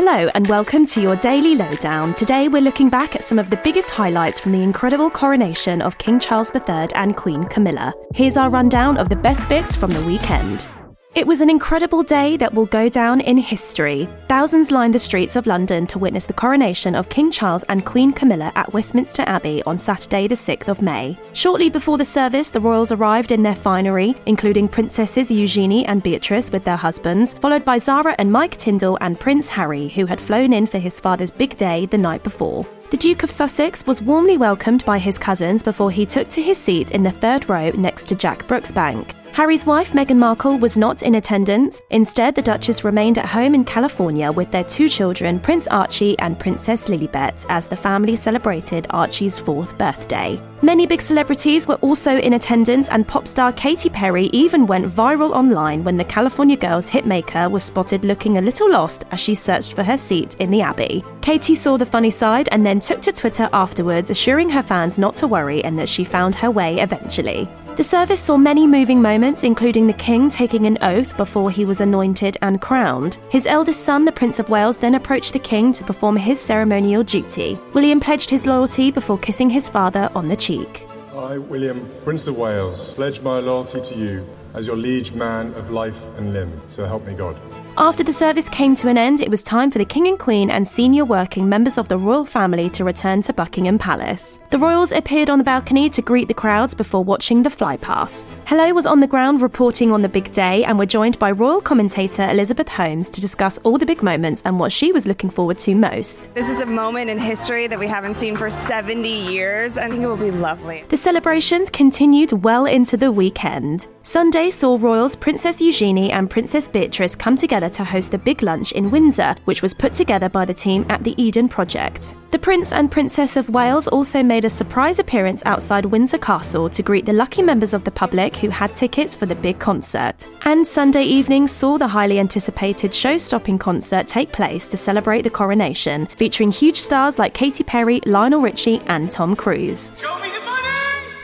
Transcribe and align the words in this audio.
Hello, 0.00 0.30
and 0.34 0.46
welcome 0.46 0.86
to 0.86 1.00
your 1.00 1.16
daily 1.16 1.56
lowdown. 1.56 2.14
Today, 2.14 2.46
we're 2.46 2.62
looking 2.62 2.88
back 2.88 3.16
at 3.16 3.24
some 3.24 3.36
of 3.36 3.50
the 3.50 3.56
biggest 3.56 3.90
highlights 3.90 4.38
from 4.38 4.52
the 4.52 4.62
incredible 4.62 5.10
coronation 5.10 5.82
of 5.82 5.98
King 5.98 6.20
Charles 6.20 6.52
III 6.54 6.86
and 6.94 7.16
Queen 7.16 7.42
Camilla. 7.42 7.92
Here's 8.14 8.36
our 8.36 8.48
rundown 8.48 8.96
of 8.96 9.08
the 9.08 9.16
best 9.16 9.48
bits 9.48 9.74
from 9.74 9.90
the 9.90 10.00
weekend. 10.02 10.68
It 11.18 11.26
was 11.26 11.40
an 11.40 11.50
incredible 11.50 12.04
day 12.04 12.36
that 12.36 12.54
will 12.54 12.66
go 12.66 12.88
down 12.88 13.20
in 13.20 13.38
history. 13.38 14.08
Thousands 14.28 14.70
lined 14.70 14.94
the 14.94 15.00
streets 15.00 15.34
of 15.34 15.48
London 15.48 15.84
to 15.88 15.98
witness 15.98 16.26
the 16.26 16.32
coronation 16.32 16.94
of 16.94 17.08
King 17.08 17.32
Charles 17.32 17.64
and 17.64 17.84
Queen 17.84 18.12
Camilla 18.12 18.52
at 18.54 18.72
Westminster 18.72 19.24
Abbey 19.26 19.60
on 19.64 19.78
Saturday, 19.78 20.28
the 20.28 20.36
6th 20.36 20.68
of 20.68 20.80
May. 20.80 21.18
Shortly 21.32 21.70
before 21.70 21.98
the 21.98 22.04
service, 22.04 22.50
the 22.50 22.60
royals 22.60 22.92
arrived 22.92 23.32
in 23.32 23.42
their 23.42 23.56
finery, 23.56 24.14
including 24.26 24.68
Princesses 24.68 25.28
Eugenie 25.28 25.84
and 25.86 26.04
Beatrice 26.04 26.52
with 26.52 26.62
their 26.62 26.76
husbands, 26.76 27.34
followed 27.34 27.64
by 27.64 27.78
Zara 27.78 28.14
and 28.20 28.30
Mike 28.30 28.56
Tindall 28.56 28.96
and 29.00 29.18
Prince 29.18 29.48
Harry, 29.48 29.88
who 29.88 30.06
had 30.06 30.20
flown 30.20 30.52
in 30.52 30.68
for 30.68 30.78
his 30.78 31.00
father's 31.00 31.32
big 31.32 31.56
day 31.56 31.86
the 31.86 31.98
night 31.98 32.22
before. 32.22 32.64
The 32.90 32.96
Duke 32.96 33.24
of 33.24 33.30
Sussex 33.30 33.84
was 33.86 34.00
warmly 34.00 34.38
welcomed 34.38 34.84
by 34.84 34.98
his 34.98 35.18
cousins 35.18 35.64
before 35.64 35.90
he 35.90 36.06
took 36.06 36.28
to 36.28 36.40
his 36.40 36.58
seat 36.58 36.92
in 36.92 37.02
the 37.02 37.10
third 37.10 37.48
row 37.48 37.70
next 37.70 38.06
to 38.08 38.14
Jack 38.14 38.46
Brooksbank. 38.46 39.17
Harry's 39.32 39.64
wife, 39.64 39.92
Meghan 39.92 40.16
Markle, 40.16 40.58
was 40.58 40.76
not 40.76 41.02
in 41.02 41.14
attendance. 41.14 41.80
Instead, 41.90 42.34
the 42.34 42.42
Duchess 42.42 42.82
remained 42.82 43.18
at 43.18 43.26
home 43.26 43.54
in 43.54 43.64
California 43.64 44.32
with 44.32 44.50
their 44.50 44.64
two 44.64 44.88
children, 44.88 45.38
Prince 45.38 45.68
Archie 45.68 46.18
and 46.18 46.38
Princess 46.40 46.88
Lilibet, 46.88 47.46
as 47.48 47.66
the 47.66 47.76
family 47.76 48.16
celebrated 48.16 48.88
Archie's 48.90 49.38
fourth 49.38 49.78
birthday. 49.78 50.40
Many 50.60 50.86
big 50.86 51.00
celebrities 51.00 51.68
were 51.68 51.76
also 51.76 52.18
in 52.18 52.32
attendance, 52.32 52.88
and 52.88 53.06
pop 53.06 53.28
star 53.28 53.52
Katy 53.52 53.90
Perry 53.90 54.26
even 54.32 54.66
went 54.66 54.92
viral 54.92 55.30
online 55.30 55.84
when 55.84 55.96
the 55.96 56.04
California 56.04 56.56
Girls 56.56 56.90
hitmaker 56.90 57.48
was 57.48 57.62
spotted 57.62 58.04
looking 58.04 58.38
a 58.38 58.42
little 58.42 58.68
lost 58.68 59.04
as 59.12 59.20
she 59.20 59.36
searched 59.36 59.74
for 59.74 59.84
her 59.84 59.98
seat 59.98 60.34
in 60.40 60.50
the 60.50 60.62
Abbey. 60.62 61.04
Katy 61.20 61.54
saw 61.54 61.76
the 61.76 61.86
funny 61.86 62.10
side 62.10 62.48
and 62.50 62.66
then 62.66 62.80
took 62.80 63.00
to 63.02 63.12
Twitter 63.12 63.48
afterwards, 63.52 64.10
assuring 64.10 64.48
her 64.48 64.62
fans 64.62 64.98
not 64.98 65.14
to 65.14 65.28
worry 65.28 65.62
and 65.62 65.78
that 65.78 65.88
she 65.88 66.02
found 66.02 66.34
her 66.34 66.50
way 66.50 66.80
eventually. 66.80 67.48
The 67.78 67.84
service 67.84 68.20
saw 68.20 68.36
many 68.36 68.66
moving 68.66 69.00
moments, 69.00 69.44
including 69.44 69.86
the 69.86 69.92
king 69.92 70.30
taking 70.30 70.66
an 70.66 70.78
oath 70.82 71.16
before 71.16 71.48
he 71.48 71.64
was 71.64 71.80
anointed 71.80 72.36
and 72.42 72.60
crowned. 72.60 73.20
His 73.30 73.46
eldest 73.46 73.84
son, 73.84 74.04
the 74.04 74.10
Prince 74.10 74.40
of 74.40 74.48
Wales, 74.48 74.78
then 74.78 74.96
approached 74.96 75.32
the 75.32 75.38
king 75.38 75.72
to 75.74 75.84
perform 75.84 76.16
his 76.16 76.40
ceremonial 76.40 77.04
duty. 77.04 77.56
William 77.74 78.00
pledged 78.00 78.30
his 78.30 78.46
loyalty 78.46 78.90
before 78.90 79.16
kissing 79.16 79.48
his 79.48 79.68
father 79.68 80.10
on 80.16 80.26
the 80.26 80.34
cheek. 80.34 80.88
I, 81.14 81.38
William, 81.38 81.88
Prince 82.02 82.26
of 82.26 82.36
Wales, 82.36 82.94
pledge 82.94 83.20
my 83.20 83.38
loyalty 83.38 83.80
to 83.80 83.94
you 83.94 84.26
as 84.54 84.66
your 84.66 84.74
liege 84.74 85.12
man 85.12 85.54
of 85.54 85.70
life 85.70 86.04
and 86.16 86.32
limb. 86.32 86.60
So 86.66 86.84
help 86.84 87.06
me 87.06 87.14
God. 87.14 87.36
After 87.80 88.02
the 88.02 88.12
service 88.12 88.48
came 88.48 88.74
to 88.74 88.88
an 88.88 88.98
end, 88.98 89.20
it 89.20 89.30
was 89.30 89.44
time 89.44 89.70
for 89.70 89.78
the 89.78 89.84
King 89.84 90.08
and 90.08 90.18
Queen 90.18 90.50
and 90.50 90.66
senior 90.66 91.04
working 91.04 91.48
members 91.48 91.78
of 91.78 91.86
the 91.86 91.96
royal 91.96 92.24
family 92.24 92.68
to 92.70 92.82
return 92.82 93.22
to 93.22 93.32
Buckingham 93.32 93.78
Palace. 93.78 94.40
The 94.50 94.58
royals 94.58 94.90
appeared 94.90 95.30
on 95.30 95.38
the 95.38 95.44
balcony 95.44 95.88
to 95.90 96.02
greet 96.02 96.26
the 96.26 96.34
crowds 96.34 96.74
before 96.74 97.04
watching 97.04 97.44
the 97.44 97.50
fly 97.50 97.76
past. 97.76 98.40
Hello 98.46 98.72
was 98.72 98.84
on 98.84 98.98
the 98.98 99.06
ground 99.06 99.42
reporting 99.42 99.92
on 99.92 100.02
the 100.02 100.08
big 100.08 100.32
day 100.32 100.64
and 100.64 100.76
were 100.76 100.86
joined 100.86 101.20
by 101.20 101.30
royal 101.30 101.60
commentator 101.60 102.28
Elizabeth 102.28 102.68
Holmes 102.68 103.10
to 103.10 103.20
discuss 103.20 103.58
all 103.58 103.78
the 103.78 103.86
big 103.86 104.02
moments 104.02 104.42
and 104.44 104.58
what 104.58 104.72
she 104.72 104.90
was 104.90 105.06
looking 105.06 105.30
forward 105.30 105.58
to 105.58 105.76
most. 105.76 106.34
This 106.34 106.48
is 106.48 106.60
a 106.60 106.66
moment 106.66 107.10
in 107.10 107.18
history 107.18 107.68
that 107.68 107.78
we 107.78 107.86
haven't 107.86 108.16
seen 108.16 108.36
for 108.36 108.50
70 108.50 109.08
years. 109.08 109.78
I 109.78 109.88
think 109.88 110.02
it 110.02 110.08
will 110.08 110.16
be 110.16 110.32
lovely. 110.32 110.84
The 110.88 110.96
celebrations 110.96 111.70
continued 111.70 112.32
well 112.42 112.66
into 112.66 112.96
the 112.96 113.12
weekend. 113.12 113.86
Sunday 114.08 114.48
saw 114.48 114.78
royals 114.80 115.14
Princess 115.14 115.60
Eugenie 115.60 116.12
and 116.12 116.30
Princess 116.30 116.66
Beatrice 116.66 117.14
come 117.14 117.36
together 117.36 117.68
to 117.68 117.84
host 117.84 118.14
a 118.14 118.18
big 118.18 118.42
lunch 118.42 118.72
in 118.72 118.90
Windsor, 118.90 119.36
which 119.44 119.60
was 119.60 119.74
put 119.74 119.92
together 119.92 120.30
by 120.30 120.46
the 120.46 120.54
team 120.54 120.86
at 120.88 121.04
the 121.04 121.14
Eden 121.22 121.46
Project. 121.46 122.16
The 122.30 122.38
Prince 122.38 122.72
and 122.72 122.90
Princess 122.90 123.36
of 123.36 123.50
Wales 123.50 123.86
also 123.86 124.22
made 124.22 124.46
a 124.46 124.50
surprise 124.50 124.98
appearance 124.98 125.42
outside 125.44 125.84
Windsor 125.84 126.16
Castle 126.16 126.70
to 126.70 126.82
greet 126.82 127.04
the 127.04 127.12
lucky 127.12 127.42
members 127.42 127.74
of 127.74 127.84
the 127.84 127.90
public 127.90 128.34
who 128.34 128.48
had 128.48 128.74
tickets 128.74 129.14
for 129.14 129.26
the 129.26 129.34
big 129.34 129.58
concert. 129.58 130.26
And 130.46 130.66
Sunday 130.66 131.04
evening 131.04 131.46
saw 131.46 131.76
the 131.76 131.86
highly 131.86 132.18
anticipated 132.18 132.94
show 132.94 133.18
stopping 133.18 133.58
concert 133.58 134.08
take 134.08 134.32
place 134.32 134.66
to 134.68 134.78
celebrate 134.78 135.20
the 135.20 135.28
coronation, 135.28 136.06
featuring 136.06 136.50
huge 136.50 136.80
stars 136.80 137.18
like 137.18 137.34
Katy 137.34 137.62
Perry, 137.62 138.00
Lionel 138.06 138.40
Richie, 138.40 138.80
and 138.86 139.10
Tom 139.10 139.36
Cruise. 139.36 139.92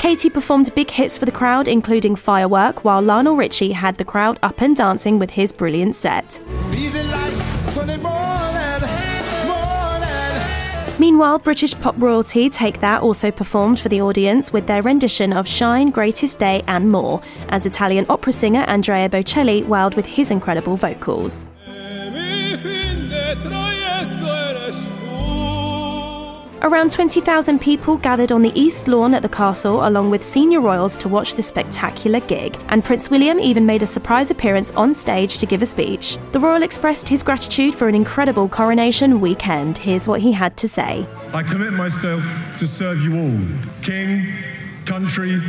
Katy 0.05 0.29
performed 0.29 0.75
big 0.75 0.91
hits 0.91 1.17
for 1.17 1.25
the 1.25 1.33
crowd, 1.33 1.67
including 1.67 2.15
Firework, 2.15 2.85
while 2.85 3.01
Lionel 3.01 3.37
Richie 3.37 3.73
had 3.73 3.97
the 3.97 4.05
crowd 4.05 4.39
up 4.43 4.61
and 4.61 4.77
dancing 4.77 5.19
with 5.19 5.31
his 5.31 5.51
brilliant 5.51 5.97
set. 5.97 6.43
Meanwhile, 10.99 11.39
British 11.39 11.75
pop 11.81 11.95
royalty 11.97 12.51
Take 12.51 12.81
That 12.81 13.01
also 13.01 13.31
performed 13.31 13.81
for 13.81 13.89
the 13.89 14.03
audience 14.03 14.53
with 14.53 14.67
their 14.67 14.83
rendition 14.83 15.33
of 15.33 15.49
Shine, 15.49 15.89
Greatest 15.89 16.39
Day, 16.39 16.63
and 16.69 16.93
more, 16.93 17.23
as 17.49 17.65
Italian 17.65 18.05
opera 18.11 18.35
singer 18.35 18.61
Andrea 18.69 19.09
Bocelli 19.09 19.67
wailed 19.67 19.95
with 19.95 20.05
his 20.05 20.31
incredible 20.31 20.77
vocals. 20.77 21.47
Around 26.65 26.93
20,000 26.93 27.61
people 27.61 27.99
gathered 27.99 28.33
on 28.33 28.41
the 28.41 28.59
East 28.59 28.89
Lawn 28.89 29.13
at 29.13 29.21
the 29.21 29.29
castle 29.29 29.87
along 29.87 30.09
with 30.09 30.25
senior 30.25 30.63
royals 30.63 30.97
to 30.97 31.11
watch 31.11 31.35
the 31.35 31.43
spectacular 31.43 32.21
gig, 32.21 32.57
and 32.71 32.83
Prince 32.83 33.11
William 33.11 33.39
even 33.39 33.67
made 33.67 33.83
a 33.83 33.87
surprise 33.87 34.31
appearance 34.31 34.71
on 34.71 34.95
stage 34.95 35.37
to 35.37 35.45
give 35.45 35.61
a 35.61 35.67
speech. 35.67 36.17
The 36.33 36.41
royal 36.41 36.63
expressed 36.63 37.07
his 37.07 37.23
gratitude 37.23 37.75
for 37.75 37.87
an 37.87 37.95
incredible 37.95 38.49
coronation 38.49 39.21
weekend. 39.21 39.77
Here's 39.77 40.09
what 40.09 40.23
he 40.23 40.33
had 40.33 40.57
to 40.57 40.67
say 40.67 41.07
I 41.35 41.43
commit 41.43 41.75
myself 41.75 42.23
to 42.57 42.67
serve 42.67 42.99
you 43.03 43.15
all, 43.15 43.83
King, 43.83 44.27
country, 44.87 45.43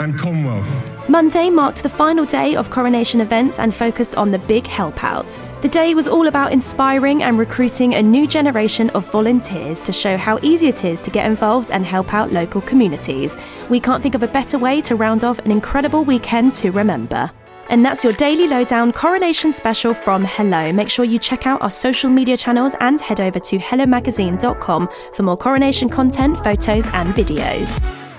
and 0.00 0.18
Commonwealth. 0.18 1.08
Monday 1.08 1.50
marked 1.50 1.82
the 1.82 1.88
final 1.88 2.24
day 2.24 2.56
of 2.56 2.70
coronation 2.70 3.20
events 3.20 3.58
and 3.58 3.74
focused 3.74 4.16
on 4.16 4.30
the 4.30 4.38
big 4.38 4.66
help 4.66 5.02
out. 5.04 5.38
The 5.60 5.68
day 5.68 5.94
was 5.94 6.08
all 6.08 6.26
about 6.26 6.52
inspiring 6.52 7.22
and 7.22 7.38
recruiting 7.38 7.94
a 7.94 8.02
new 8.02 8.26
generation 8.26 8.90
of 8.90 9.10
volunteers 9.10 9.80
to 9.82 9.92
show 9.92 10.16
how 10.16 10.38
easy 10.42 10.68
it 10.68 10.84
is 10.84 11.02
to 11.02 11.10
get 11.10 11.26
involved 11.26 11.70
and 11.70 11.84
help 11.84 12.14
out 12.14 12.32
local 12.32 12.60
communities. 12.60 13.36
We 13.68 13.80
can't 13.80 14.02
think 14.02 14.14
of 14.14 14.22
a 14.22 14.28
better 14.28 14.58
way 14.58 14.80
to 14.82 14.96
round 14.96 15.22
off 15.22 15.38
an 15.40 15.50
incredible 15.50 16.04
weekend 16.04 16.54
to 16.56 16.70
remember. 16.70 17.30
And 17.68 17.84
that's 17.84 18.02
your 18.02 18.12
daily 18.14 18.48
lowdown 18.48 18.92
coronation 18.92 19.52
special 19.52 19.94
from 19.94 20.24
Hello. 20.24 20.72
Make 20.72 20.88
sure 20.88 21.04
you 21.04 21.18
check 21.18 21.46
out 21.46 21.62
our 21.62 21.70
social 21.70 22.10
media 22.10 22.36
channels 22.36 22.74
and 22.80 23.00
head 23.00 23.20
over 23.20 23.38
to 23.38 23.58
hellomagazine.com 23.58 24.88
for 25.14 25.22
more 25.22 25.36
coronation 25.36 25.88
content, 25.88 26.36
photos, 26.38 26.88
and 26.88 27.14
videos. 27.14 28.09